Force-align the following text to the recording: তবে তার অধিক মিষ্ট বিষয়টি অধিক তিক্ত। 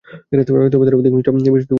তবে 0.29 0.83
তার 0.85 0.95
অধিক 0.95 1.11
মিষ্ট 1.15 1.27
বিষয়টি 1.27 1.49
অধিক 1.49 1.57
তিক্ত। 1.57 1.69